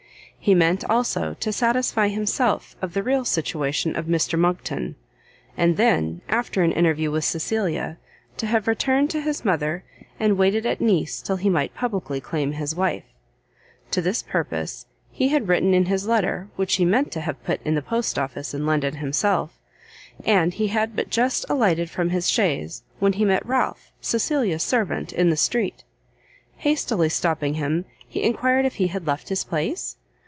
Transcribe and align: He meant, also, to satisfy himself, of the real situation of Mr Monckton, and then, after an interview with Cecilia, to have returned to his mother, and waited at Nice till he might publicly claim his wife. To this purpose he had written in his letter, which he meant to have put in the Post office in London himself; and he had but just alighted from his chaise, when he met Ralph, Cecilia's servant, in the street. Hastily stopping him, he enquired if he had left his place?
He 0.43 0.55
meant, 0.55 0.83
also, 0.89 1.35
to 1.35 1.53
satisfy 1.53 2.07
himself, 2.07 2.75
of 2.81 2.95
the 2.95 3.03
real 3.03 3.23
situation 3.25 3.95
of 3.95 4.07
Mr 4.07 4.39
Monckton, 4.39 4.95
and 5.55 5.77
then, 5.77 6.21
after 6.27 6.63
an 6.63 6.71
interview 6.71 7.11
with 7.11 7.23
Cecilia, 7.25 7.99
to 8.37 8.47
have 8.47 8.67
returned 8.67 9.11
to 9.11 9.21
his 9.21 9.45
mother, 9.45 9.83
and 10.19 10.39
waited 10.39 10.65
at 10.65 10.81
Nice 10.81 11.21
till 11.21 11.35
he 11.35 11.47
might 11.47 11.75
publicly 11.75 12.19
claim 12.19 12.53
his 12.53 12.73
wife. 12.75 13.03
To 13.91 14.01
this 14.01 14.23
purpose 14.23 14.87
he 15.11 15.27
had 15.27 15.47
written 15.47 15.75
in 15.75 15.85
his 15.85 16.07
letter, 16.07 16.47
which 16.55 16.77
he 16.77 16.85
meant 16.85 17.11
to 17.11 17.21
have 17.21 17.43
put 17.43 17.61
in 17.63 17.75
the 17.75 17.81
Post 17.83 18.17
office 18.17 18.51
in 18.51 18.65
London 18.65 18.95
himself; 18.95 19.59
and 20.25 20.55
he 20.55 20.69
had 20.69 20.95
but 20.95 21.11
just 21.11 21.45
alighted 21.51 21.87
from 21.87 22.09
his 22.09 22.27
chaise, 22.27 22.81
when 22.97 23.13
he 23.13 23.25
met 23.25 23.45
Ralph, 23.45 23.91
Cecilia's 24.01 24.63
servant, 24.63 25.13
in 25.13 25.29
the 25.29 25.37
street. 25.37 25.83
Hastily 26.57 27.09
stopping 27.09 27.53
him, 27.53 27.85
he 28.07 28.23
enquired 28.23 28.65
if 28.65 28.77
he 28.77 28.87
had 28.87 29.05
left 29.05 29.29
his 29.29 29.43
place? 29.43 29.97